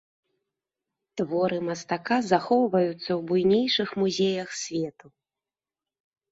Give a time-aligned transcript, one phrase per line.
[1.21, 5.07] Творы мастака, захоўваюцца ў буйнейшых музеях свету.